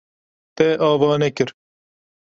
[0.61, 1.57] Te ava nekir.